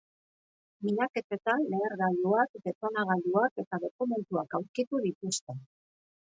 [0.85, 5.59] Miaketetan lehergailuak, detonagailuak eta dokumentuak aurkitu dituzte.